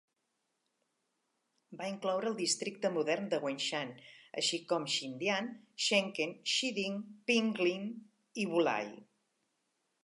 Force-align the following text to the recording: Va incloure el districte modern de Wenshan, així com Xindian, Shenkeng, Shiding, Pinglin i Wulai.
Va 1.81 1.89
incloure 1.91 2.29
el 2.31 2.37
districte 2.39 2.91
modern 2.95 3.29
de 3.35 3.41
Wenshan, 3.45 3.93
així 4.43 4.61
com 4.73 4.89
Xindian, 4.95 5.51
Shenkeng, 5.89 6.35
Shiding, 6.57 6.99
Pinglin 7.31 7.89
i 8.47 8.51
Wulai. 8.57 8.93